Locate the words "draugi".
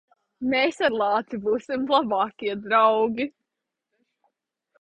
2.65-3.29